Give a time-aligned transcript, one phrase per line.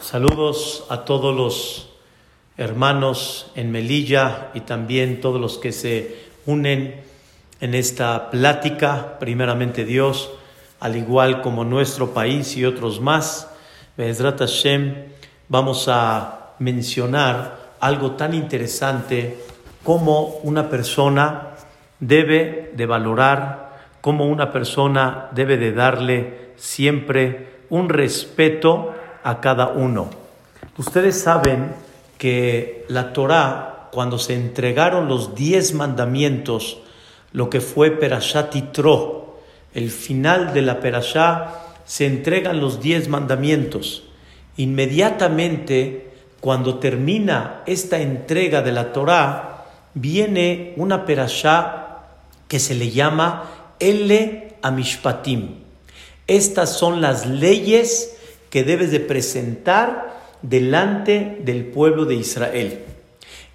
[0.00, 1.88] Saludos a todos los
[2.56, 7.02] hermanos en Melilla y también todos los que se unen
[7.60, 10.30] en esta plática, primeramente Dios,
[10.80, 13.48] al igual como nuestro país y otros más.
[13.96, 14.94] Bezrat Hashem,
[15.48, 19.38] vamos a mencionar algo tan interesante
[19.82, 21.54] como una persona
[22.00, 28.94] debe de valorar, como una persona debe de darle siempre un respeto
[29.24, 30.10] a cada uno.
[30.78, 31.72] Ustedes saben
[32.18, 36.78] que la Torá, cuando se entregaron los diez mandamientos,
[37.32, 39.40] lo que fue Perashat Yitro,
[39.72, 44.04] el final de la Perashá, se entregan los diez mandamientos.
[44.56, 49.64] Inmediatamente, cuando termina esta entrega de la Torá,
[49.94, 51.98] viene una Perashá
[52.46, 53.50] que se le llama
[53.80, 55.56] Ele Amishpatim.
[56.26, 58.16] Estas son las leyes
[58.54, 62.84] que debes de presentar delante del pueblo de Israel.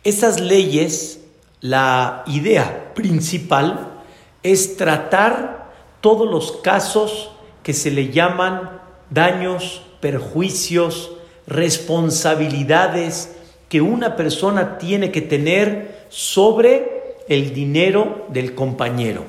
[0.03, 1.21] Esas leyes,
[1.61, 4.01] la idea principal
[4.43, 7.31] es tratar todos los casos
[7.63, 11.11] que se le llaman daños, perjuicios,
[11.47, 13.37] responsabilidades
[13.69, 19.23] que una persona tiene que tener sobre el dinero del compañero.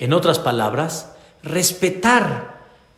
[0.00, 1.12] En otras palabras,
[1.44, 2.51] respetar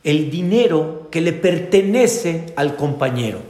[0.05, 3.41] el dinero que le pertenece al compañero.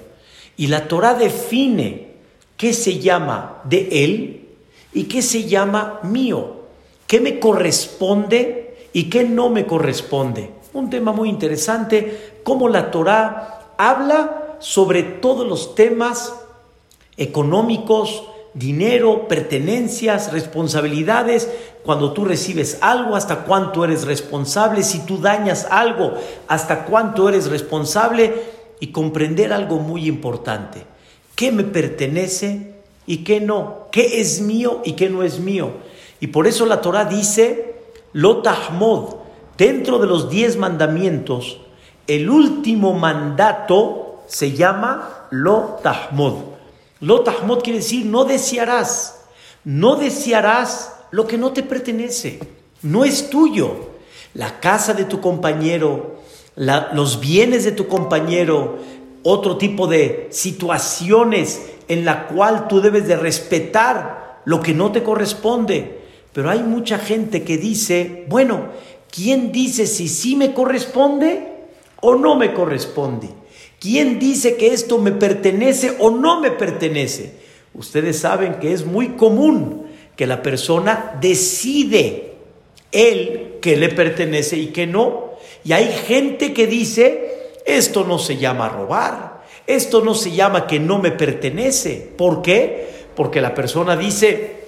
[0.57, 2.13] Y la Torah define
[2.57, 4.49] qué se llama de él
[4.93, 6.63] y qué se llama mío,
[7.09, 10.51] qué me corresponde y qué no me corresponde.
[10.73, 16.35] Un tema muy interesante, cómo la Torah habla sobre todos los temas
[17.17, 18.23] económicos,
[18.55, 21.51] dinero, pertenencias, responsabilidades,
[21.85, 26.15] cuando tú recibes algo, hasta cuánto eres responsable, si tú dañas algo,
[26.49, 28.33] hasta cuánto eres responsable
[28.81, 30.87] y comprender algo muy importante,
[31.35, 32.75] qué me pertenece
[33.07, 35.73] y qué no, qué es mío y qué no es mío.
[36.21, 37.75] Y por eso la Torah dice,
[38.13, 39.17] lo tahmod,
[39.59, 41.61] dentro de los diez mandamientos,
[42.07, 45.81] el último mandato se llama lo
[47.01, 47.09] tahmod.
[47.09, 49.21] Lo tahmod quiere decir no desearás,
[49.65, 52.41] no desearás lo que no te pertenece,
[52.83, 53.95] no es tuyo.
[54.35, 56.17] La casa de tu compañero,
[56.57, 58.79] los bienes de tu compañero,
[59.23, 65.05] otro tipo de situaciones en la cual tú debes de respetar lo que no te
[65.05, 66.01] corresponde.
[66.33, 68.71] Pero hay mucha gente que dice, bueno,
[69.09, 71.69] ¿quién dice si sí me corresponde
[72.01, 73.29] o no me corresponde?
[73.85, 77.33] ¿Quién dice que esto me pertenece o no me pertenece?
[77.75, 82.33] Ustedes saben que es muy común que la persona decide
[82.93, 85.35] él que le pertenece y que no.
[85.65, 90.81] Y hay gente que dice, esto no se llama robar, esto no se llama que
[90.81, 92.11] no me pertenece.
[92.17, 92.89] ¿Por qué?
[93.15, 94.64] Porque la persona dice,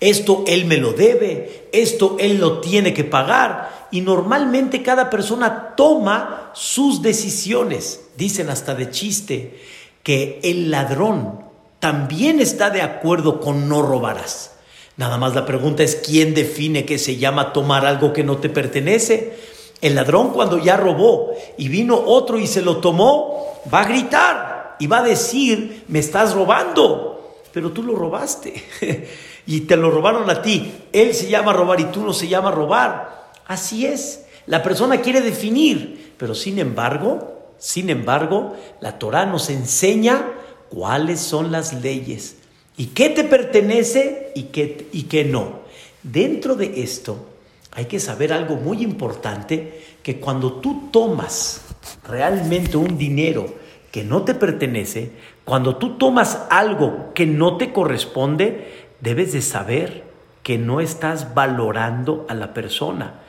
[0.00, 3.88] esto él me lo debe, esto él lo tiene que pagar.
[3.92, 9.58] Y normalmente cada persona toma sus decisiones dicen hasta de chiste,
[10.02, 11.40] que el ladrón
[11.78, 14.52] también está de acuerdo con no robarás.
[14.96, 18.50] Nada más la pregunta es quién define que se llama tomar algo que no te
[18.50, 19.38] pertenece.
[19.80, 24.76] El ladrón cuando ya robó y vino otro y se lo tomó, va a gritar
[24.78, 28.62] y va a decir, me estás robando, pero tú lo robaste
[29.46, 30.72] y te lo robaron a ti.
[30.92, 33.30] Él se llama robar y tú no se llama robar.
[33.46, 34.26] Así es.
[34.46, 40.24] La persona quiere definir, pero sin embargo, sin embargo, la Torah nos enseña
[40.68, 42.36] cuáles son las leyes
[42.76, 45.60] y qué te pertenece y qué, y qué no.
[46.02, 47.26] Dentro de esto
[47.72, 51.60] hay que saber algo muy importante, que cuando tú tomas
[52.08, 53.46] realmente un dinero
[53.92, 55.10] que no te pertenece,
[55.44, 60.04] cuando tú tomas algo que no te corresponde, debes de saber
[60.42, 63.20] que no estás valorando a la persona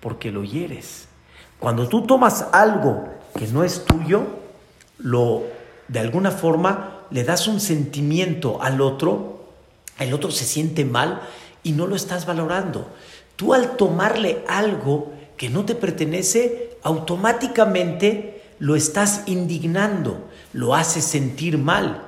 [0.00, 1.08] porque lo hieres.
[1.58, 4.26] Cuando tú tomas algo que no es tuyo,
[4.98, 5.44] lo
[5.88, 9.48] de alguna forma le das un sentimiento al otro,
[9.98, 11.22] el otro se siente mal
[11.62, 12.88] y no lo estás valorando.
[13.36, 21.58] Tú al tomarle algo que no te pertenece, automáticamente lo estás indignando, lo haces sentir
[21.58, 22.02] mal.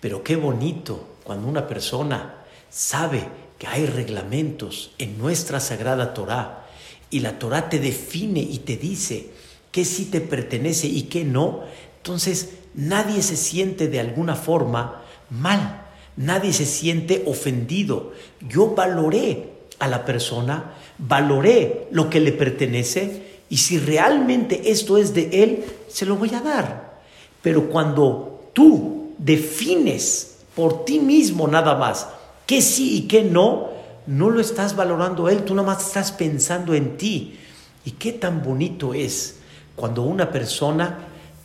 [0.00, 2.41] Pero qué bonito cuando una persona
[2.72, 3.28] sabe
[3.58, 6.66] que hay reglamentos en nuestra sagrada Torah
[7.10, 9.28] y la Torah te define y te dice,
[9.70, 11.60] qué sí te pertenece y qué no,
[11.98, 15.84] entonces nadie se siente de alguna forma mal,
[16.16, 18.12] nadie se siente ofendido.
[18.40, 25.12] Yo valoré a la persona, valoré lo que le pertenece y si realmente esto es
[25.12, 27.02] de él, se lo voy a dar.
[27.42, 32.08] Pero cuando tú defines por ti mismo nada más
[32.46, 33.70] qué sí y qué no,
[34.06, 37.38] no lo estás valorando él, tú nada más estás pensando en ti.
[37.84, 39.38] Y qué tan bonito es
[39.74, 40.98] cuando una persona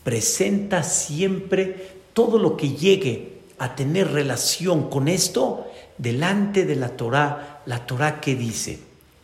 [0.03, 5.67] presenta siempre todo lo que llegue a tener relación con esto
[5.97, 8.79] delante de la Torah, la Torah que dice,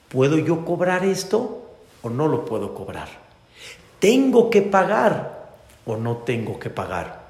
[0.10, 1.62] ¿puedo yo cobrar esto
[2.02, 3.08] o no lo puedo cobrar?
[4.00, 5.54] ¿Tengo que pagar
[5.86, 7.24] o no tengo que pagar?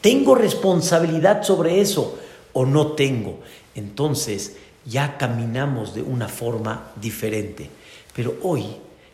[0.00, 2.18] ¿Tengo responsabilidad sobre eso
[2.52, 3.40] o no tengo?
[3.78, 7.70] Entonces ya caminamos de una forma diferente.
[8.14, 8.64] Pero hoy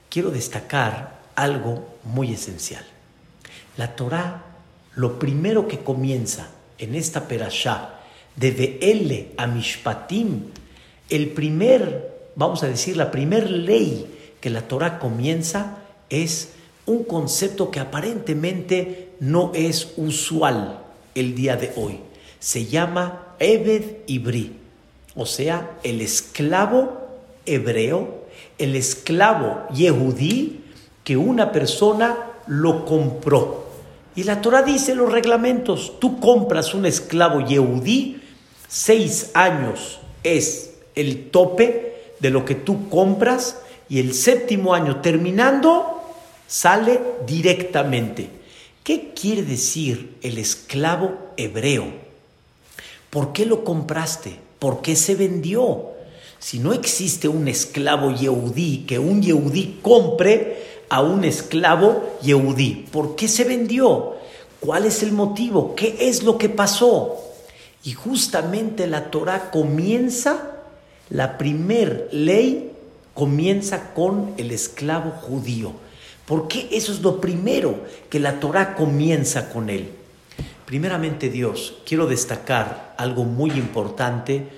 [0.09, 2.85] quiero destacar algo muy esencial.
[3.77, 4.43] La Torah,
[4.95, 8.01] lo primero que comienza en esta perashá,
[8.37, 10.45] de Ve'ele a Mishpatim,
[11.11, 14.07] el primer, vamos a decir, la primer ley
[14.41, 15.79] que la Torah comienza
[16.09, 16.53] es
[16.87, 20.81] un concepto que aparentemente no es usual
[21.15, 22.01] el día de hoy.
[22.41, 24.53] Se llama Ebed Ibri,
[25.15, 27.09] o sea, el esclavo
[27.47, 28.25] hebreo,
[28.59, 30.61] el esclavo yehudí
[31.05, 32.17] que una persona
[32.47, 33.65] lo compró.
[34.17, 38.21] Y la Torah dice los reglamentos, tú compras un esclavo yehudí,
[38.69, 46.03] seis años es el tope de lo que tú compras y el séptimo año terminando
[46.47, 48.31] sale directamente.
[48.83, 52.04] ¿Qué quiere decir el esclavo hebreo?
[53.15, 54.37] ¿Por qué lo compraste?
[54.59, 55.93] ¿Por qué se vendió?
[56.41, 63.15] Si no existe un esclavo yehudí, que un yehudí compre a un esclavo yehudí, ¿por
[63.15, 64.17] qué se vendió?
[64.59, 65.77] ¿Cuál es el motivo?
[65.77, 67.17] ¿Qué es lo que pasó?
[67.85, 70.51] Y justamente la Torah comienza,
[71.09, 72.73] la primer ley
[73.15, 75.71] comienza con el esclavo judío.
[76.27, 77.77] ¿Por qué eso es lo primero
[78.11, 79.89] que la Torah comienza con él?
[80.67, 84.49] Primeramente Dios, quiero destacar algo muy importante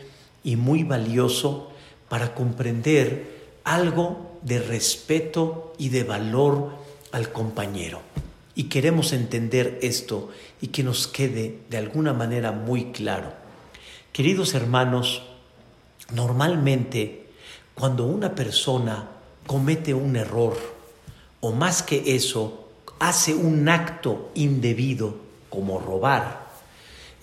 [0.44, 1.72] y muy valioso
[2.08, 6.70] para comprender algo de respeto y de valor
[7.10, 8.00] al compañero.
[8.54, 10.30] Y queremos entender esto
[10.60, 13.32] y que nos quede de alguna manera muy claro.
[14.12, 15.22] Queridos hermanos,
[16.12, 17.26] normalmente
[17.74, 19.08] cuando una persona
[19.46, 20.56] comete un error,
[21.40, 22.68] o más que eso,
[23.00, 25.25] hace un acto indebido
[25.56, 26.46] como robar,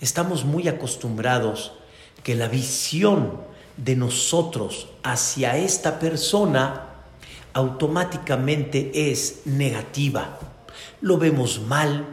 [0.02, 1.72] estamos muy acostumbrados
[2.22, 3.40] que la visión
[3.78, 6.88] de nosotros hacia esta persona
[7.54, 10.38] automáticamente es negativa
[11.04, 12.06] lo vemos mal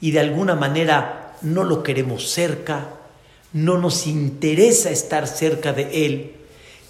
[0.00, 2.88] y de alguna manera no lo queremos cerca,
[3.52, 6.32] no nos interesa estar cerca de Él.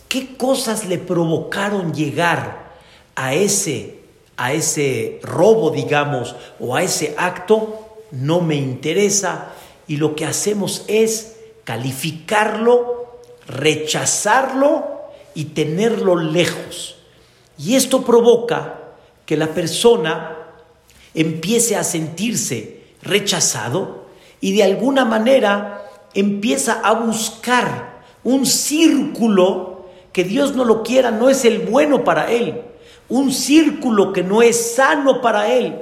[0.09, 2.77] ¿Qué cosas le provocaron llegar
[3.17, 3.99] a ese,
[4.37, 7.86] a ese robo, digamos, o a ese acto?
[8.11, 9.53] No me interesa
[9.89, 14.85] y lo que hacemos es calificarlo, rechazarlo
[15.35, 16.97] y tenerlo lejos.
[17.59, 18.81] Y esto provoca
[19.25, 20.37] que la persona
[21.15, 24.07] empiece a sentirse rechazado
[24.41, 31.29] y de alguna manera empieza a buscar un círculo que Dios no lo quiera, no
[31.29, 32.63] es el bueno para él,
[33.09, 35.79] un círculo que no es sano para él.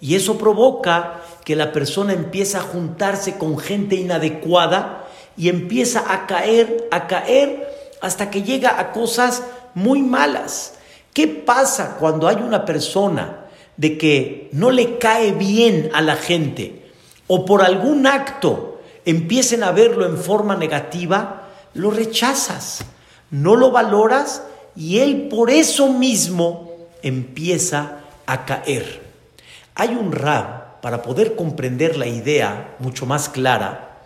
[0.00, 1.20] Y eso provoca
[1.50, 7.68] que la persona empieza a juntarse con gente inadecuada y empieza a caer, a caer
[8.00, 9.42] hasta que llega a cosas
[9.74, 10.74] muy malas.
[11.12, 13.46] ¿Qué pasa cuando hay una persona
[13.76, 16.92] de que no le cae bien a la gente
[17.26, 22.84] o por algún acto empiecen a verlo en forma negativa, lo rechazas,
[23.32, 24.44] no lo valoras
[24.76, 26.70] y él por eso mismo
[27.02, 29.02] empieza a caer.
[29.74, 34.00] Hay un rab, para poder comprender la idea mucho más clara,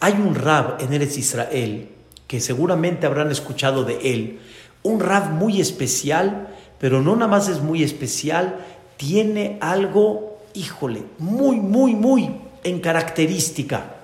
[0.00, 1.88] hay un rab en Eres Israel,
[2.26, 4.40] que seguramente habrán escuchado de él,
[4.82, 8.56] un rab muy especial, pero no nada más es muy especial,
[8.96, 12.30] tiene algo, híjole, muy, muy, muy
[12.64, 13.94] en característica.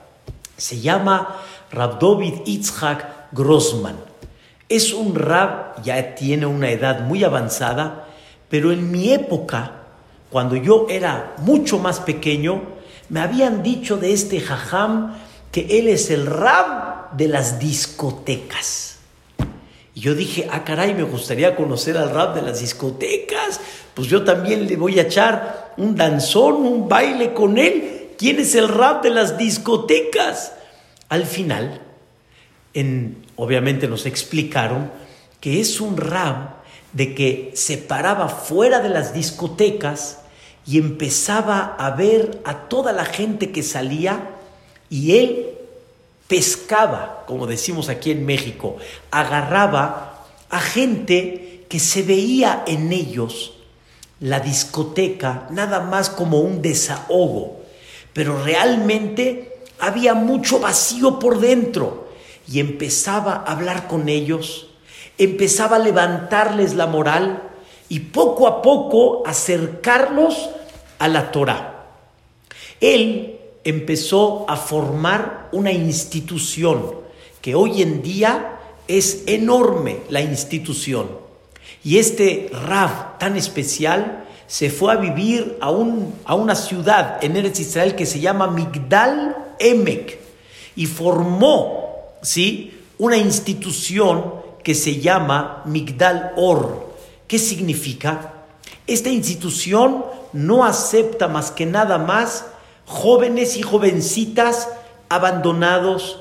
[0.57, 1.37] Se llama
[1.71, 3.97] Rabdovid Itzhak Grossman.
[4.69, 8.07] Es un rab, ya tiene una edad muy avanzada,
[8.49, 9.76] pero en mi época,
[10.31, 12.63] cuando yo era mucho más pequeño,
[13.09, 15.15] me habían dicho de este jajam
[15.53, 18.99] que él es el rab de las discotecas.
[19.95, 23.61] Y yo dije, ah, caray, me gustaría conocer al rap de las discotecas.
[23.95, 28.11] Pues yo también le voy a echar un danzón, un baile con él.
[28.19, 30.53] ¿Quién es el rap de las discotecas?
[31.09, 31.81] Al final,
[32.75, 34.91] en, obviamente nos explicaron
[35.41, 36.56] que es un rap
[36.97, 40.21] de que se paraba fuera de las discotecas
[40.65, 44.31] y empezaba a ver a toda la gente que salía
[44.89, 45.51] y él
[46.27, 48.79] pescaba, como decimos aquí en México,
[49.11, 53.53] agarraba a gente que se veía en ellos
[54.19, 57.61] la discoteca nada más como un desahogo,
[58.15, 62.09] pero realmente había mucho vacío por dentro
[62.51, 64.69] y empezaba a hablar con ellos,
[65.19, 67.43] empezaba a levantarles la moral
[67.89, 70.51] y poco a poco acercarlos
[70.99, 71.87] a la Torah.
[72.81, 76.95] Él empezó a formar una institución
[77.41, 78.59] que hoy en día
[78.89, 81.09] es enorme la institución.
[81.83, 87.37] Y este Rav tan especial se fue a vivir a, un, a una ciudad en
[87.37, 90.19] Eretz Israel que se llama Migdal Emek
[90.77, 92.79] y formó ¿sí?
[92.99, 96.89] una institución que se llama Migdal Or.
[97.29, 98.33] ¿Qué significa?
[98.89, 102.47] Esta institución no acepta más que nada más
[102.85, 104.69] jóvenes y jovencitas
[105.09, 106.19] abandonados,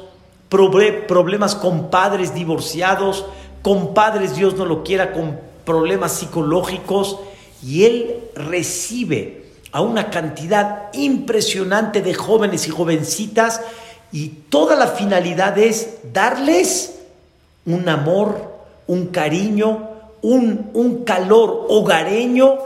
[0.47, 3.25] problemas con padres divorciados,
[3.63, 7.17] con padres, Dios no lo quiera, con problemas psicológicos,
[7.63, 13.61] y él recibe a una cantidad impresionante de jóvenes y jovencitas,
[14.11, 16.94] y toda la finalidad es darles
[17.65, 18.53] un amor,
[18.87, 19.89] un cariño,
[20.21, 22.57] un, un calor hogareño,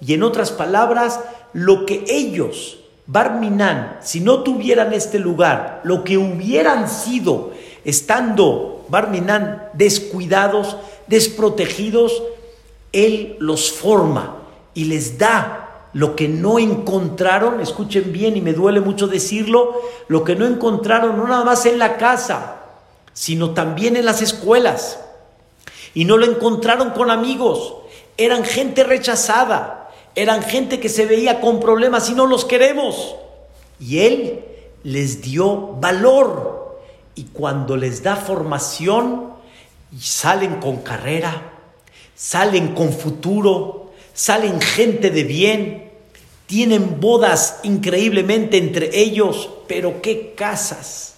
[0.00, 1.20] y en otras palabras,
[1.52, 7.50] lo que ellos Barminan, si no tuvieran este lugar, lo que hubieran sido
[7.84, 12.22] estando Barminan descuidados, desprotegidos,
[12.92, 14.36] Él los forma
[14.72, 20.24] y les da lo que no encontraron, escuchen bien y me duele mucho decirlo, lo
[20.24, 22.63] que no encontraron no nada más en la casa,
[23.14, 25.00] sino también en las escuelas.
[25.94, 27.76] Y no lo encontraron con amigos,
[28.16, 33.16] eran gente rechazada, eran gente que se veía con problemas y no los queremos.
[33.80, 34.44] Y Él
[34.82, 36.80] les dio valor.
[37.16, 39.32] Y cuando les da formación,
[39.98, 41.52] salen con carrera,
[42.14, 45.90] salen con futuro, salen gente de bien,
[46.46, 51.13] tienen bodas increíblemente entre ellos, pero qué casas,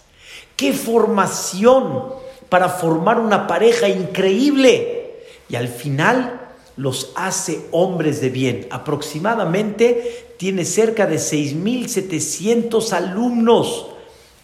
[0.56, 2.04] qué formación
[2.48, 5.22] para formar una pareja increíble.
[5.48, 6.40] Y al final
[6.76, 8.66] los hace hombres de bien.
[8.70, 13.86] Aproximadamente tiene cerca de 6.700 alumnos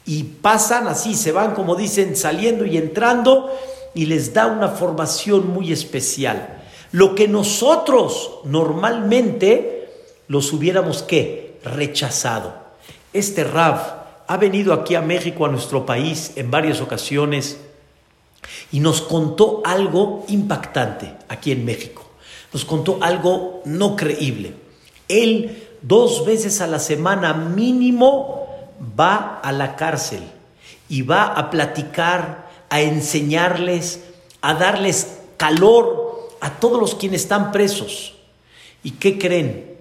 [0.05, 3.51] y pasan así, se van como dicen, saliendo y entrando
[3.95, 6.63] y les da una formación muy especial.
[6.93, 9.89] Lo que nosotros normalmente
[10.29, 12.55] los hubiéramos que rechazado.
[13.13, 17.59] Este Rav ha venido aquí a México, a nuestro país, en varias ocasiones
[18.71, 22.03] y nos contó algo impactante aquí en México
[22.53, 24.55] nos contó algo no creíble.
[25.09, 28.47] Él dos veces a la semana mínimo
[28.99, 30.23] va a la cárcel
[30.89, 34.01] y va a platicar, a enseñarles,
[34.41, 38.15] a darles calor a todos los quienes están presos.
[38.83, 39.77] ¿Y qué creen?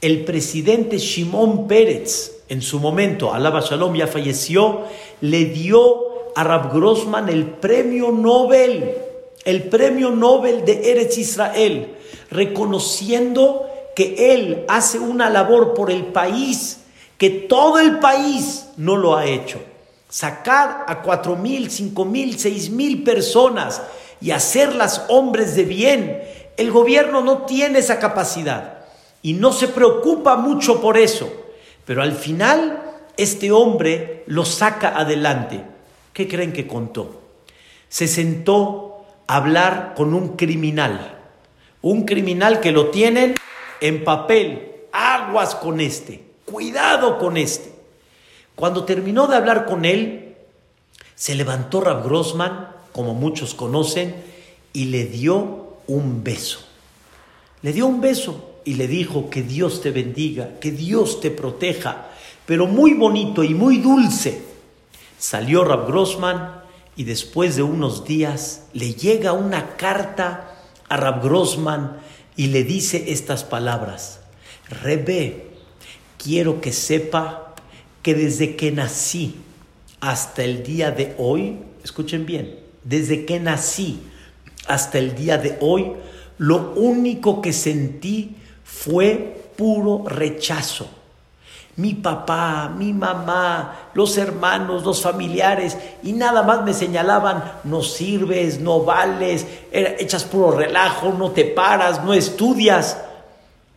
[0.00, 4.82] El presidente Shimon Pérez, en su momento, Alaba Shalom ya falleció,
[5.20, 8.94] le dio a Rab Grossman el premio Nobel,
[9.44, 11.96] el premio Nobel de Eretz Israel
[12.30, 16.80] reconociendo que Él hace una labor por el país
[17.18, 19.58] que todo el país no lo ha hecho.
[20.08, 23.80] Sacar a cuatro mil, cinco mil, seis mil personas
[24.20, 26.22] y hacerlas hombres de bien,
[26.56, 28.84] el gobierno no tiene esa capacidad
[29.22, 31.30] y no se preocupa mucho por eso.
[31.86, 32.82] Pero al final
[33.16, 35.64] este hombre lo saca adelante.
[36.12, 37.22] ¿Qué creen que contó?
[37.88, 41.16] Se sentó a hablar con un criminal
[41.86, 43.36] un criminal que lo tienen
[43.80, 47.72] en papel, aguas con este, cuidado con este.
[48.56, 50.34] Cuando terminó de hablar con él,
[51.14, 54.16] se levantó Rab Grossman, como muchos conocen,
[54.72, 56.58] y le dio un beso.
[57.62, 62.08] Le dio un beso y le dijo que Dios te bendiga, que Dios te proteja,
[62.44, 64.42] pero muy bonito y muy dulce.
[65.18, 66.62] Salió Rab Grossman
[66.96, 70.56] y después de unos días le llega una carta
[70.88, 71.98] a Rab Grossman
[72.34, 74.18] y le dice estas palabras.
[74.68, 75.46] Rebe,
[76.18, 77.54] quiero que sepa
[78.02, 79.36] que desde que nací
[80.00, 84.00] hasta el día de hoy, escuchen bien, desde que nací
[84.66, 85.92] hasta el día de hoy,
[86.38, 88.36] lo único que sentí
[88.78, 90.88] fue puro rechazo
[91.76, 98.60] mi papá, mi mamá, los hermanos, los familiares, y nada más me señalaban, no sirves,
[98.60, 102.96] no vales, echas puro relajo, no te paras, no estudias.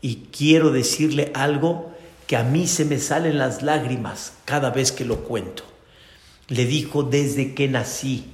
[0.01, 1.91] Y quiero decirle algo
[2.25, 5.63] que a mí se me salen las lágrimas cada vez que lo cuento.
[6.47, 8.31] Le dijo desde que nací,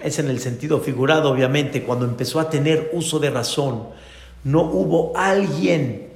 [0.00, 3.88] es en el sentido figurado obviamente, cuando empezó a tener uso de razón,
[4.44, 6.08] no hubo alguien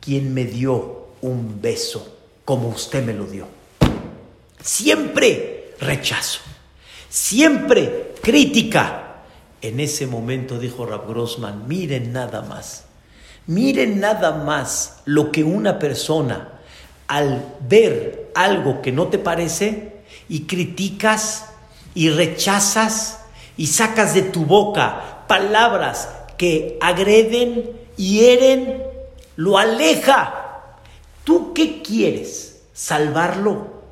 [0.00, 3.46] quien me dio un beso como usted me lo dio.
[4.62, 6.40] Siempre rechazo,
[7.08, 9.22] siempre crítica.
[9.62, 12.84] En ese momento dijo Rab Grossman, miren nada más,
[13.46, 16.60] miren nada más lo que una persona
[17.06, 21.46] al ver algo que no te parece y criticas
[21.94, 23.20] y rechazas
[23.56, 26.08] y sacas de tu boca palabras
[26.40, 28.82] que agreden, hieren,
[29.36, 30.72] lo aleja.
[31.22, 32.62] ¿Tú qué quieres?
[32.72, 33.82] ¿Salvarlo?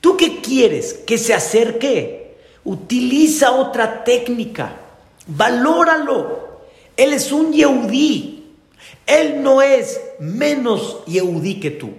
[0.00, 0.94] ¿Tú qué quieres?
[0.94, 2.38] ¿Que se acerque?
[2.62, 4.76] Utiliza otra técnica.
[5.26, 6.60] Valóralo.
[6.96, 8.46] Él es un Yehudí.
[9.04, 11.90] Él no es menos Yehudí que tú.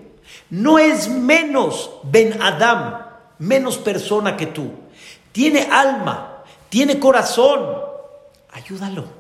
[0.50, 3.02] No es menos Ben Adam,
[3.38, 4.72] menos persona que tú.
[5.34, 7.80] Tiene alma, tiene corazón.
[8.54, 9.19] Ayúdalo,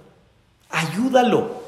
[0.69, 1.59] ayúdalo.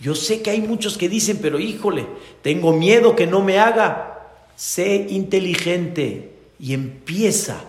[0.00, 2.06] Yo sé que hay muchos que dicen, pero híjole,
[2.42, 4.28] tengo miedo que no me haga.
[4.56, 7.60] Sé inteligente y empieza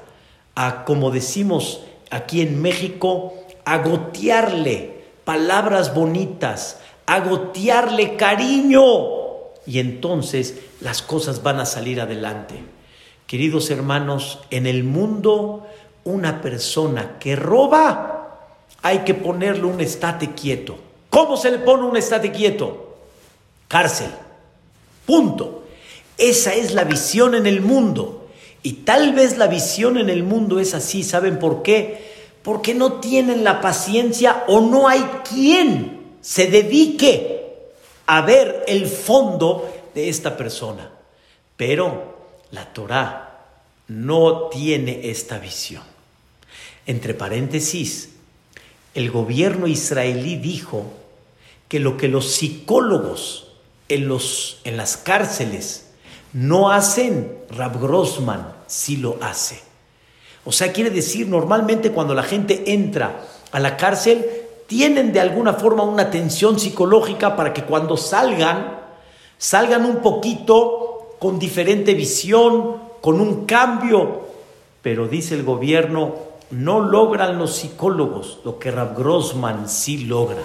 [0.56, 1.82] a, como decimos
[2.12, 3.34] aquí en México,
[3.66, 8.84] a gotearle palabras bonitas, a gotearle cariño.
[9.66, 12.56] Y entonces las cosas van a salir adelante.
[13.28, 15.68] Queridos hermanos, en el mundo
[16.04, 18.19] una persona que roba,
[18.82, 20.78] hay que ponerle un estate quieto.
[21.10, 22.98] ¿Cómo se le pone un estate quieto?
[23.68, 24.10] Cárcel.
[25.06, 25.64] Punto.
[26.18, 28.28] Esa es la visión en el mundo.
[28.62, 31.04] Y tal vez la visión en el mundo es así.
[31.04, 32.10] ¿Saben por qué?
[32.44, 37.40] Porque no tienen la paciencia o no hay quien se dedique
[38.06, 40.92] a ver el fondo de esta persona.
[41.56, 42.18] Pero
[42.52, 43.30] la Torah
[43.88, 45.84] no tiene esta visión.
[46.86, 48.10] Entre paréntesis,
[49.00, 50.84] el gobierno israelí dijo
[51.70, 53.48] que lo que los psicólogos
[53.88, 55.92] en, los, en las cárceles
[56.34, 59.62] no hacen, Rab Grossman sí lo hace.
[60.44, 64.26] O sea, quiere decir, normalmente cuando la gente entra a la cárcel,
[64.68, 68.82] tienen de alguna forma una tensión psicológica para que cuando salgan,
[69.38, 74.28] salgan un poquito con diferente visión, con un cambio.
[74.82, 80.44] Pero dice el gobierno, no logran los psicólogos lo que Rab Grossman sí logra,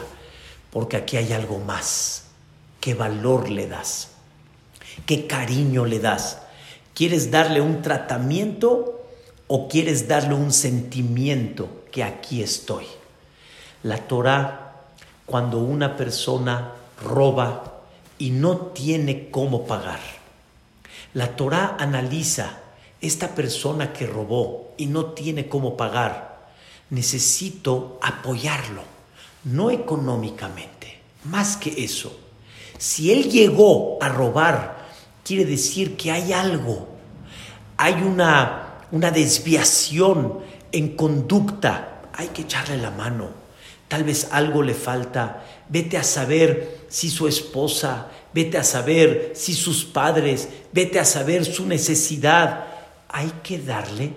[0.70, 2.26] porque aquí hay algo más.
[2.80, 4.10] ¿Qué valor le das?
[5.06, 6.38] ¿Qué cariño le das?
[6.94, 9.02] ¿Quieres darle un tratamiento
[9.46, 12.84] o quieres darle un sentimiento que aquí estoy?
[13.82, 14.82] La Torah,
[15.26, 17.80] cuando una persona roba
[18.18, 20.00] y no tiene cómo pagar,
[21.14, 22.63] la Torah analiza
[23.06, 26.48] esta persona que robó y no tiene cómo pagar,
[26.90, 28.82] necesito apoyarlo,
[29.44, 32.18] no económicamente, más que eso.
[32.78, 34.88] Si él llegó a robar,
[35.22, 36.88] quiere decir que hay algo,
[37.76, 40.40] hay una, una desviación
[40.72, 43.28] en conducta, hay que echarle la mano.
[43.88, 49.52] Tal vez algo le falta, vete a saber si su esposa, vete a saber si
[49.54, 52.73] sus padres, vete a saber su necesidad
[53.14, 54.12] hay que darle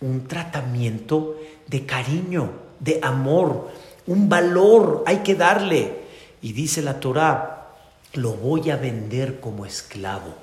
[0.00, 2.50] un tratamiento de cariño,
[2.80, 3.70] de amor,
[4.08, 6.00] un valor, hay que darle.
[6.42, 7.68] Y dice la Torah,
[8.14, 10.34] lo voy a vender como esclavo.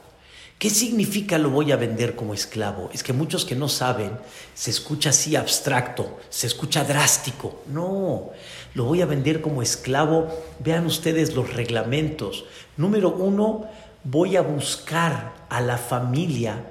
[0.57, 2.89] ¿Qué significa lo voy a vender como esclavo?
[2.93, 4.11] Es que muchos que no saben,
[4.53, 7.63] se escucha así abstracto, se escucha drástico.
[7.67, 8.29] No,
[8.75, 10.29] lo voy a vender como esclavo.
[10.59, 12.45] Vean ustedes los reglamentos.
[12.77, 13.65] Número uno,
[14.05, 16.63] voy a buscar a la familia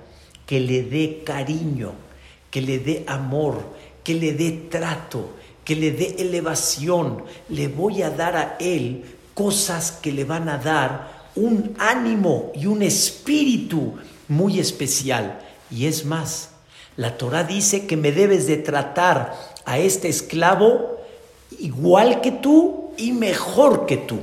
[0.48, 1.92] que le dé cariño,
[2.50, 3.60] que le dé amor,
[4.02, 5.28] que le dé trato,
[5.62, 7.22] que le dé elevación.
[7.50, 12.64] Le voy a dar a él cosas que le van a dar un ánimo y
[12.64, 15.38] un espíritu muy especial.
[15.70, 16.52] Y es más,
[16.96, 20.96] la Torah dice que me debes de tratar a este esclavo
[21.60, 24.20] igual que tú y mejor que tú.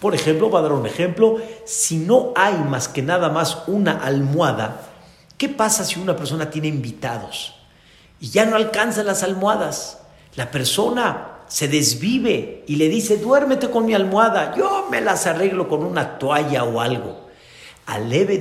[0.00, 3.98] Por ejemplo, va a dar un ejemplo, si no hay más que nada más una
[3.98, 4.93] almohada,
[5.36, 7.54] ¿Qué pasa si una persona tiene invitados
[8.20, 9.98] y ya no alcanza las almohadas?
[10.36, 15.68] La persona se desvive y le dice, duérmete con mi almohada, yo me las arreglo
[15.68, 17.28] con una toalla o algo.
[17.86, 18.40] Al leve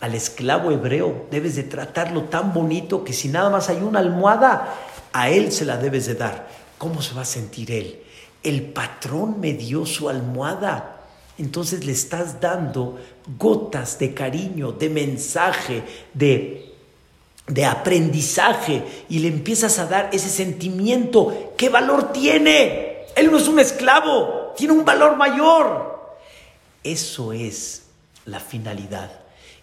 [0.00, 4.74] al esclavo hebreo, debes de tratarlo tan bonito que si nada más hay una almohada,
[5.12, 6.46] a él se la debes de dar.
[6.78, 8.02] ¿Cómo se va a sentir él?
[8.42, 11.03] El patrón me dio su almohada.
[11.38, 12.98] Entonces le estás dando
[13.38, 16.72] gotas de cariño, de mensaje, de,
[17.46, 21.52] de aprendizaje y le empiezas a dar ese sentimiento.
[21.56, 23.06] ¿Qué valor tiene?
[23.16, 26.14] Él no es un esclavo, tiene un valor mayor.
[26.84, 27.82] Eso es
[28.26, 29.10] la finalidad.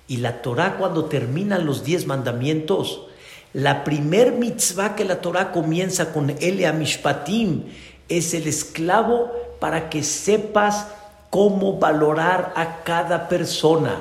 [0.07, 3.07] Y la Torah cuando terminan los diez mandamientos,
[3.53, 7.65] la primer mitzvah que la Torah comienza con Ele Mishpatim
[8.09, 10.87] es el esclavo para que sepas
[11.31, 13.95] cómo valorar a cada persona,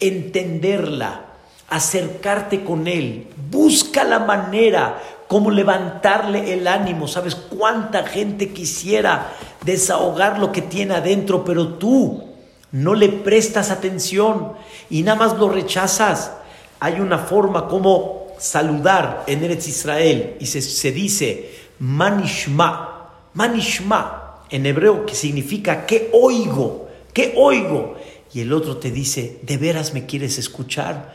[0.00, 1.26] entenderla,
[1.68, 7.06] acercarte con él, busca la manera cómo levantarle el ánimo.
[7.06, 9.30] ¿Sabes cuánta gente quisiera
[9.62, 12.24] desahogar lo que tiene adentro, pero tú
[12.72, 14.54] no le prestas atención
[14.88, 16.32] y nada más lo rechazas?
[16.80, 24.19] Hay una forma como saludar en Eretz Israel y se, se dice manishma, manishma
[24.50, 26.88] en hebreo que significa ¿qué oigo?
[27.12, 27.96] ¿Qué oigo?
[28.32, 31.14] Y el otro te dice, ¿de veras me quieres escuchar?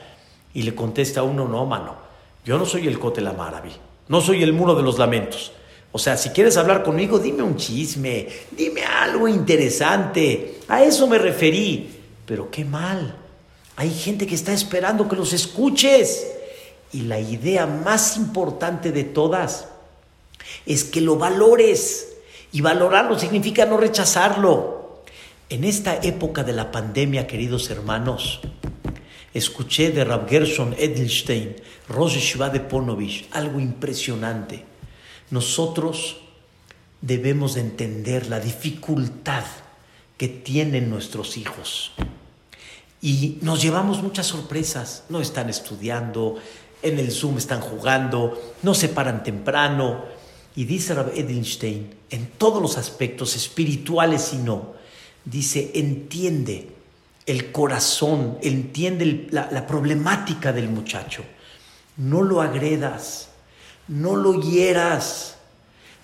[0.53, 1.95] Y le contesta uno, no, mano,
[2.43, 3.71] yo no soy el Cotel Maraví,
[4.07, 5.51] no soy el muro de los lamentos.
[5.95, 10.59] O sea, si quieres hablar conmigo, dime un chisme, dime algo interesante.
[10.67, 11.89] A eso me referí.
[12.25, 13.15] Pero qué mal.
[13.77, 16.27] Hay gente que está esperando que los escuches.
[16.91, 19.69] Y la idea más importante de todas
[20.65, 22.14] es que lo valores.
[22.55, 25.03] Y valorarlo significa no rechazarlo.
[25.49, 28.39] En esta época de la pandemia, queridos hermanos,
[29.33, 31.57] escuché de Rab Gershon Edelstein,
[31.89, 34.63] Rosh Shiva de Ponovich, algo impresionante.
[35.31, 36.21] Nosotros
[37.01, 39.43] debemos entender la dificultad
[40.15, 41.91] que tienen nuestros hijos.
[43.01, 45.03] Y nos llevamos muchas sorpresas.
[45.09, 46.37] No están estudiando,
[46.81, 50.05] en el Zoom están jugando, no se paran temprano,
[50.55, 54.73] y dice Rab Edelstein, en todos los aspectos espirituales y no,
[55.25, 56.69] dice, entiende
[57.25, 61.23] el corazón, entiende la, la problemática del muchacho.
[61.97, 63.29] No lo agredas,
[63.87, 65.37] no lo hieras.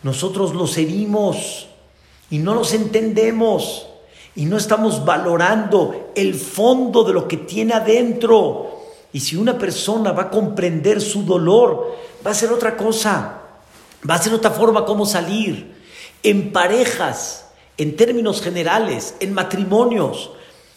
[0.03, 1.67] Nosotros los herimos
[2.29, 3.87] y no los entendemos
[4.35, 8.79] y no estamos valorando el fondo de lo que tiene adentro.
[9.13, 13.40] Y si una persona va a comprender su dolor, va a ser otra cosa.
[14.09, 15.75] Va a ser otra forma como salir.
[16.23, 20.31] En parejas, en términos generales, en matrimonios,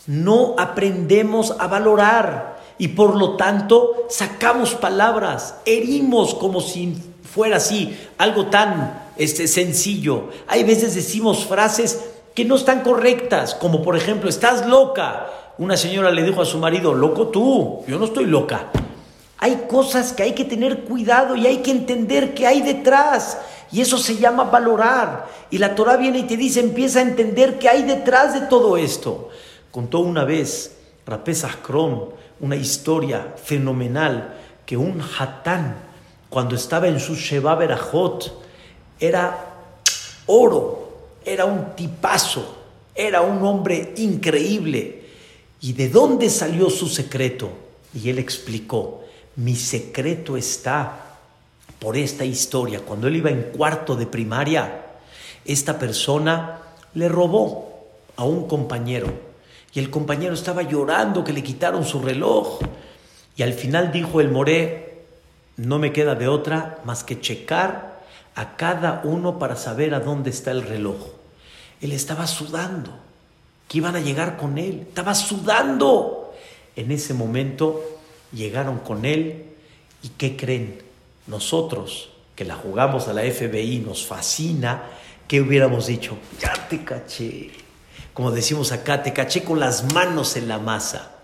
[0.06, 7.96] no aprendemos a valorar y por lo tanto sacamos palabras, herimos como si fuera así,
[8.18, 10.28] algo tan este, sencillo.
[10.46, 15.26] Hay veces decimos frases que no están correctas, como por ejemplo, estás loca.
[15.56, 18.70] Una señora le dijo a su marido, loco tú, yo no estoy loca.
[19.44, 23.36] Hay cosas que hay que tener cuidado y hay que entender qué hay detrás.
[23.70, 25.28] Y eso se llama valorar.
[25.50, 28.78] Y la Torah viene y te dice, empieza a entender qué hay detrás de todo
[28.78, 29.28] esto.
[29.70, 32.08] Contó una vez Rapés Akron
[32.40, 35.76] una historia fenomenal que un hatán,
[36.30, 38.42] cuando estaba en su Sheba Berajot,
[38.98, 39.56] era
[40.24, 40.88] oro,
[41.22, 42.56] era un tipazo,
[42.94, 45.04] era un hombre increíble.
[45.60, 47.50] ¿Y de dónde salió su secreto?
[47.92, 49.03] Y él explicó,
[49.36, 51.16] mi secreto está
[51.78, 52.80] por esta historia.
[52.80, 54.82] Cuando él iba en cuarto de primaria,
[55.44, 56.58] esta persona
[56.94, 59.12] le robó a un compañero
[59.74, 62.60] y el compañero estaba llorando que le quitaron su reloj
[63.36, 65.02] y al final dijo el moré,
[65.56, 68.00] no me queda de otra más que checar
[68.36, 70.96] a cada uno para saber a dónde está el reloj.
[71.80, 72.90] Él estaba sudando,
[73.68, 76.32] que iban a llegar con él, estaba sudando.
[76.76, 77.93] En ese momento
[78.34, 79.44] llegaron con él
[80.02, 80.82] y ¿qué creen?
[81.26, 84.82] Nosotros que la jugamos a la FBI nos fascina,
[85.28, 86.18] ¿qué hubiéramos dicho?
[86.40, 87.50] Ya te caché.
[88.12, 91.16] Como decimos acá, te caché con las manos en la masa.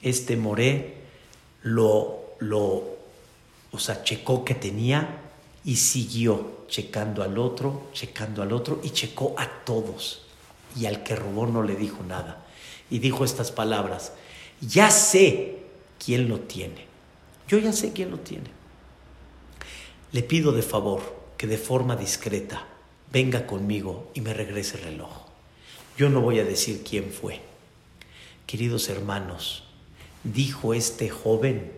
[0.00, 0.96] Este Moré
[1.62, 2.84] lo, lo,
[3.70, 5.20] o sea, checó que tenía
[5.64, 10.22] y siguió checando al otro, checando al otro y checó a todos.
[10.76, 12.44] Y al que robó no le dijo nada.
[12.90, 14.12] Y dijo estas palabras,
[14.60, 15.61] ya sé
[16.02, 16.86] quién lo tiene.
[17.48, 18.50] Yo ya sé quién lo tiene.
[20.10, 21.00] Le pido de favor
[21.36, 22.66] que de forma discreta
[23.12, 25.10] venga conmigo y me regrese el reloj.
[25.96, 27.40] Yo no voy a decir quién fue.
[28.46, 29.64] Queridos hermanos,
[30.24, 31.72] dijo este joven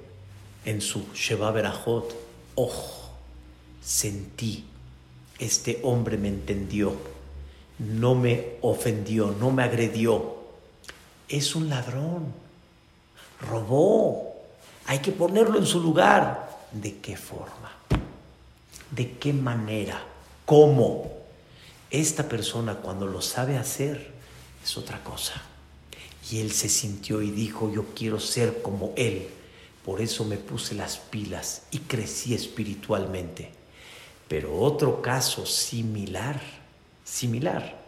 [0.64, 2.14] en su Sheba Berajot,
[2.54, 3.10] oh,
[3.82, 4.64] sentí,
[5.38, 6.96] este hombre me entendió,
[7.78, 10.36] no me ofendió, no me agredió.
[11.28, 12.43] Es un ladrón
[13.48, 14.34] robó.
[14.86, 16.58] Hay que ponerlo en su lugar.
[16.72, 17.72] ¿De qué forma?
[18.90, 20.02] ¿De qué manera?
[20.44, 21.10] ¿Cómo?
[21.90, 24.12] Esta persona cuando lo sabe hacer,
[24.62, 25.40] es otra cosa.
[26.30, 29.28] Y él se sintió y dijo, yo quiero ser como él.
[29.84, 33.52] Por eso me puse las pilas y crecí espiritualmente.
[34.26, 36.40] Pero otro caso similar,
[37.04, 37.78] similar,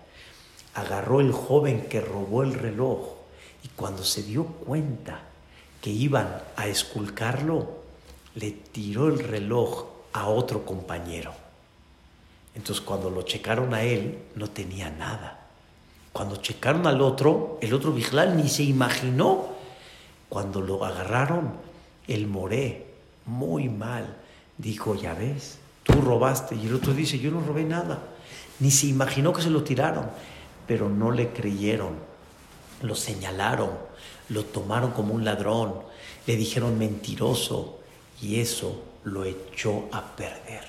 [0.75, 3.15] agarró el joven que robó el reloj
[3.65, 5.26] y cuando se dio cuenta
[5.87, 7.69] que iban a esculcarlo,
[8.35, 11.33] le tiró el reloj a otro compañero.
[12.57, 15.47] Entonces cuando lo checaron a él, no tenía nada.
[16.13, 19.45] Cuando checaron al otro, el otro vigilal ni se imaginó.
[20.29, 21.53] Cuando lo agarraron,
[22.09, 22.87] el moré,
[23.25, 24.17] muy mal,
[24.59, 26.57] dijo, ya ves, tú robaste.
[26.57, 28.03] Y el otro dice, yo no robé nada.
[28.59, 30.07] Ni se imaginó que se lo tiraron,
[30.67, 31.95] pero no le creyeron.
[32.83, 33.86] Lo señalaron,
[34.29, 35.83] lo tomaron como un ladrón,
[36.27, 37.79] le dijeron mentiroso
[38.21, 40.65] y eso lo echó a perder.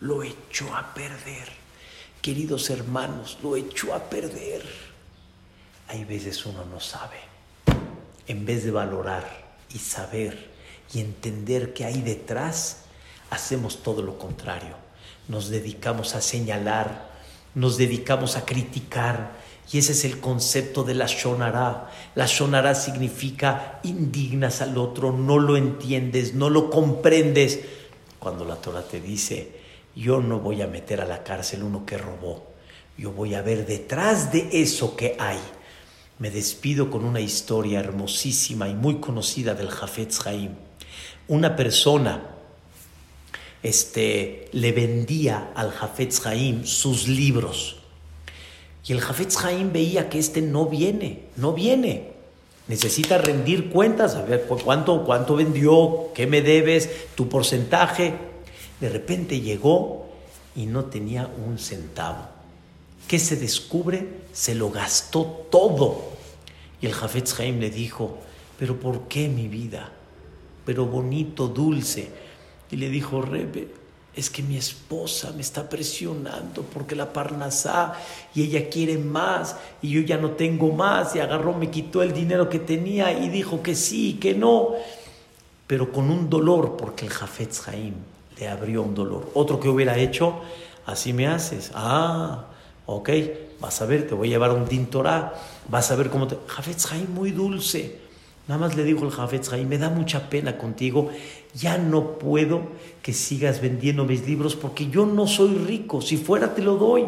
[0.00, 1.48] Lo echó a perder.
[2.22, 4.62] Queridos hermanos, lo echó a perder.
[5.88, 7.18] Hay veces uno no sabe.
[8.26, 9.24] En vez de valorar
[9.72, 10.50] y saber
[10.92, 12.78] y entender qué hay detrás,
[13.30, 14.76] hacemos todo lo contrario.
[15.28, 17.10] Nos dedicamos a señalar,
[17.54, 19.32] nos dedicamos a criticar.
[19.72, 21.90] Y ese es el concepto de la shonara.
[22.14, 27.60] La shonara significa indignas al otro, no lo entiendes, no lo comprendes.
[28.18, 29.52] Cuando la Torah te dice,
[29.94, 32.46] yo no voy a meter a la cárcel uno que robó,
[32.96, 35.38] yo voy a ver detrás de eso que hay.
[36.18, 40.52] Me despido con una historia hermosísima y muy conocida del Jafetz Haim
[41.28, 42.22] una persona
[43.62, 47.82] este, le vendía al Jafetz Haim sus libros.
[48.86, 52.12] Y el Jafetz Haim veía que este no viene, no viene.
[52.68, 58.14] Necesita rendir cuentas, a ver cuánto, cuánto vendió, qué me debes, tu porcentaje.
[58.80, 60.06] De repente llegó
[60.54, 62.28] y no tenía un centavo.
[63.08, 64.06] ¿Qué se descubre?
[64.32, 66.02] Se lo gastó todo.
[66.80, 68.18] Y el Jafetz Haim le dijo,
[68.58, 69.92] pero ¿por qué mi vida?
[70.66, 72.10] pero bonito, dulce.
[72.70, 73.68] Y le dijo, Rebe,
[74.16, 77.92] es que mi esposa me está presionando porque la parnasá
[78.34, 82.14] y ella quiere más y yo ya no tengo más y agarró, me quitó el
[82.14, 84.70] dinero que tenía y dijo que sí, que no,
[85.66, 87.92] pero con un dolor porque el Jafetz Haim
[88.38, 89.30] le abrió un dolor.
[89.34, 90.40] Otro que hubiera hecho,
[90.86, 92.46] así me haces, ah,
[92.86, 93.10] ok,
[93.60, 95.34] vas a ver, te voy a llevar un dintorá,
[95.68, 96.38] vas a ver cómo te...
[96.46, 98.05] Jafetz Haim muy dulce
[98.48, 101.10] Nada más le dijo el Jafetz Haim, me da mucha pena contigo,
[101.54, 102.62] ya no puedo
[103.02, 107.06] que sigas vendiendo mis libros porque yo no soy rico, si fuera te lo doy,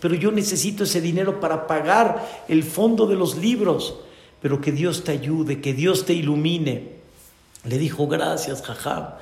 [0.00, 3.96] pero yo necesito ese dinero para pagar el fondo de los libros,
[4.42, 6.92] pero que Dios te ayude, que Dios te ilumine.
[7.64, 9.14] Le dijo, gracias, Jajam.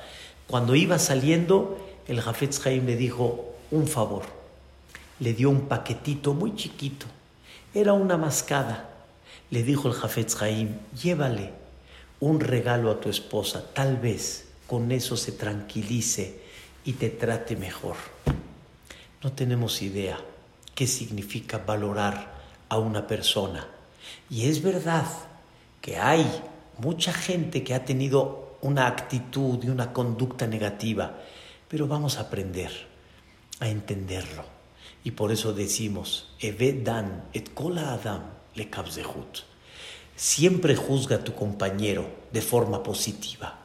[0.47, 1.77] Cuando iba saliendo,
[2.09, 4.23] el Jafetz Haim le dijo, un favor.
[5.21, 7.05] Le dio un paquetito muy chiquito,
[7.73, 8.92] era una mascada
[9.53, 11.51] le dijo el Jafetz Haim, llévale
[12.21, 16.39] un regalo a tu esposa, tal vez con eso se tranquilice
[16.83, 17.95] y te trate mejor.
[19.21, 20.17] No tenemos idea
[20.73, 22.33] qué significa valorar
[22.67, 23.67] a una persona.
[24.27, 25.05] Y es verdad
[25.81, 26.25] que hay
[26.79, 31.19] mucha gente que ha tenido una actitud y una conducta negativa,
[31.67, 32.71] pero vamos a aprender
[33.59, 34.45] a entenderlo.
[35.03, 36.33] Y por eso decimos,
[36.83, 38.69] dan et kola adam le
[40.15, 43.59] Siempre juzga a tu compañero de forma positiva.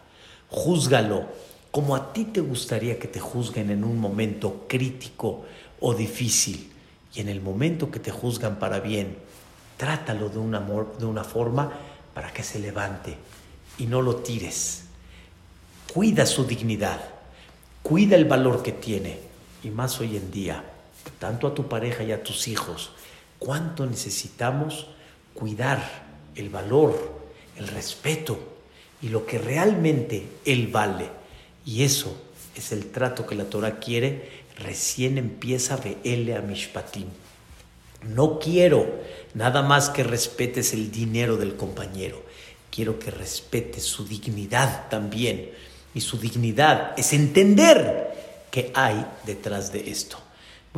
[0.51, 1.27] Júzgalo
[1.71, 5.45] como a ti te gustaría que te juzguen en un momento crítico
[5.81, 6.73] o difícil.
[7.15, 9.19] Y en el momento que te juzgan para bien,
[9.77, 10.61] trátalo de una,
[10.99, 11.73] de una forma
[12.15, 13.17] para que se levante
[13.79, 14.85] y no lo tires.
[15.93, 17.01] Cuida su dignidad,
[17.83, 19.21] cuida el valor que tiene.
[19.63, 20.65] Y más hoy en día,
[21.19, 22.93] tanto a tu pareja y a tus hijos,
[23.39, 24.89] cuánto necesitamos
[25.35, 27.21] cuidar el valor,
[27.57, 28.39] el respeto
[29.01, 31.09] y lo que realmente él vale.
[31.65, 32.17] Y eso
[32.57, 34.45] es el trato que la Torah quiere.
[34.59, 37.07] Recién empieza Ve'ele a Mishpatim.
[38.03, 38.87] No quiero
[39.35, 42.25] nada más que respetes el dinero del compañero.
[42.71, 45.51] Quiero que respetes su dignidad también.
[45.95, 50.19] Y su dignidad es entender qué hay detrás de esto.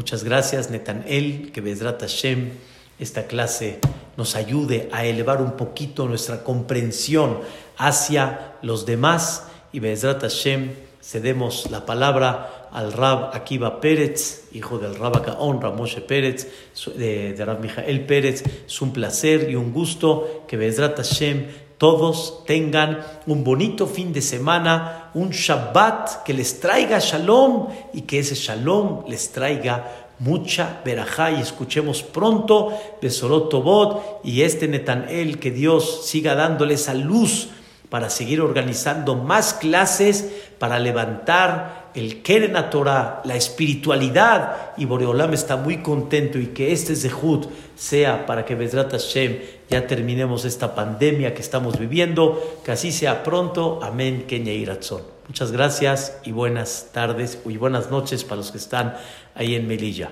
[0.01, 2.53] Muchas gracias, Netanel, que Bezrat Hashem
[2.99, 3.81] esta clase
[4.17, 7.41] nos ayude a elevar un poquito nuestra comprensión
[7.77, 10.71] hacia los demás y Bezrat Hashem
[11.03, 16.49] cedemos la palabra al Rab Akiva Pérez, hijo del Rab Gaon, Ramoshe Pérez,
[16.97, 18.43] de, de Rab Mijael Pérez.
[18.67, 21.47] Es un placer y un gusto que Bezrat Hashem
[21.81, 28.19] todos tengan un bonito fin de semana, un Shabbat que les traiga shalom y que
[28.19, 31.31] ese shalom les traiga mucha verajá.
[31.31, 37.49] Y escuchemos pronto Besorot Tobot y este Netanel, que Dios siga dándole esa luz
[37.89, 44.73] para seguir organizando más clases para levantar el Keren Torah, la espiritualidad.
[44.77, 49.87] Y Boreolam está muy contento y que este Zehut sea para que Bezrat Hashem ya
[49.87, 53.81] terminemos esta pandemia que estamos viviendo, que así sea pronto.
[53.83, 55.03] Amén, Kenya Iratzon.
[55.29, 58.97] Muchas gracias y buenas tardes y buenas noches para los que están
[59.35, 60.11] ahí en Melilla.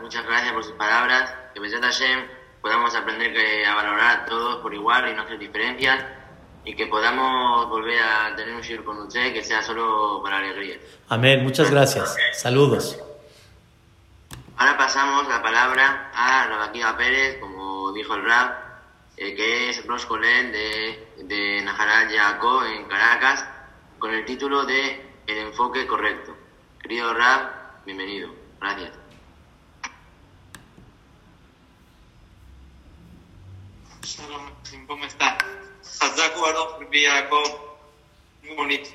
[0.00, 1.32] Muchas gracias por sus palabras.
[1.54, 2.26] Que Bezrat Hashem
[2.60, 6.04] podamos aprender a valorar a todos por igual y hacer diferencias
[6.64, 10.78] y que podamos volver a tener un show con usted que sea solo para alegría.
[11.08, 12.16] Amén, muchas gracias.
[12.34, 12.98] Saludos.
[14.56, 18.58] Ahora pasamos la palabra a Rabaquiva Pérez, como dijo el rap,
[19.16, 23.44] eh, que es Rosh de, de Najaral Yaco en Caracas,
[23.98, 26.36] con el título de El enfoque correcto.
[26.80, 28.30] Querido rap, bienvenido.
[28.60, 29.02] Gracias.
[34.86, 35.04] ¿cómo
[36.08, 36.32] está?
[38.42, 38.90] muy bonito.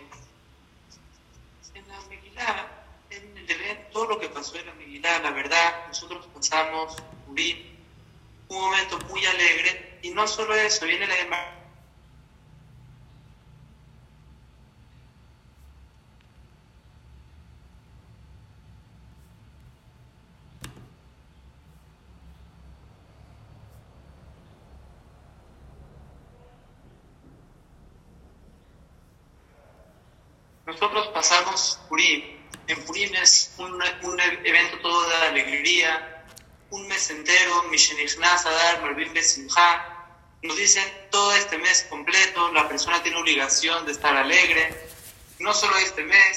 [1.74, 2.68] En la Megilá,
[3.10, 6.96] en el evento, todo lo que pasó en la Megilá, la verdad, nosotros pasamos
[8.50, 11.57] un momento muy alegre, y no solo eso, viene la Nosotros
[31.28, 32.24] pasamos Purim.
[32.68, 33.82] En Purim es un,
[34.46, 36.24] evento todo de alegría,
[36.70, 40.08] un mes entero, Mishenichnas Adar, Marvin Besimha.
[40.42, 44.90] Nos dicen todo este mes completo, la persona tiene obligación de estar alegre.
[45.40, 46.36] No solo este mes,